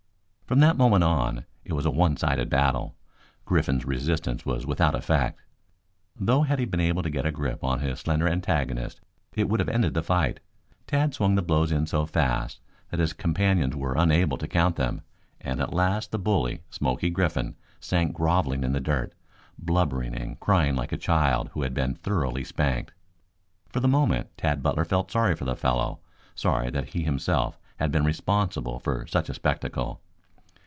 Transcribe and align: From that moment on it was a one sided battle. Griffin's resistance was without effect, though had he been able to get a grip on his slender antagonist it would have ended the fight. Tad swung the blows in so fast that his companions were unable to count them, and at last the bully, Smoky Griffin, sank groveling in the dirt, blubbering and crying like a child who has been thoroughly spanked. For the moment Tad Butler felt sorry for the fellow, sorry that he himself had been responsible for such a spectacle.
From 0.51 0.59
that 0.59 0.75
moment 0.75 1.05
on 1.05 1.45
it 1.63 1.71
was 1.71 1.85
a 1.85 1.91
one 1.91 2.17
sided 2.17 2.49
battle. 2.49 2.97
Griffin's 3.45 3.85
resistance 3.85 4.45
was 4.45 4.65
without 4.67 4.95
effect, 4.95 5.39
though 6.19 6.41
had 6.41 6.59
he 6.59 6.65
been 6.65 6.81
able 6.81 7.01
to 7.03 7.09
get 7.09 7.25
a 7.25 7.31
grip 7.31 7.63
on 7.63 7.79
his 7.79 8.01
slender 8.01 8.27
antagonist 8.27 8.99
it 9.33 9.47
would 9.47 9.61
have 9.61 9.69
ended 9.69 9.93
the 9.93 10.03
fight. 10.03 10.41
Tad 10.87 11.13
swung 11.13 11.35
the 11.35 11.41
blows 11.41 11.71
in 11.71 11.85
so 11.87 12.05
fast 12.05 12.59
that 12.89 12.99
his 12.99 13.13
companions 13.13 13.77
were 13.77 13.93
unable 13.97 14.37
to 14.39 14.45
count 14.45 14.75
them, 14.75 15.03
and 15.39 15.61
at 15.61 15.71
last 15.71 16.11
the 16.11 16.19
bully, 16.19 16.59
Smoky 16.69 17.09
Griffin, 17.09 17.55
sank 17.79 18.11
groveling 18.13 18.65
in 18.65 18.73
the 18.73 18.81
dirt, 18.81 19.13
blubbering 19.57 20.13
and 20.13 20.37
crying 20.41 20.75
like 20.75 20.91
a 20.91 20.97
child 20.97 21.47
who 21.53 21.61
has 21.61 21.71
been 21.71 21.95
thoroughly 21.95 22.43
spanked. 22.43 22.91
For 23.69 23.79
the 23.79 23.87
moment 23.87 24.35
Tad 24.35 24.61
Butler 24.61 24.83
felt 24.83 25.11
sorry 25.11 25.33
for 25.37 25.45
the 25.45 25.55
fellow, 25.55 26.01
sorry 26.35 26.69
that 26.71 26.89
he 26.89 27.03
himself 27.03 27.57
had 27.77 27.89
been 27.89 28.03
responsible 28.03 28.79
for 28.79 29.07
such 29.07 29.29
a 29.29 29.33
spectacle. 29.33 30.01